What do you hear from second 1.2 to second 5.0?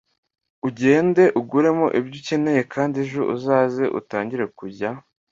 uguremo ibyo ucyeneye kandi ejo uzaze utangire kujya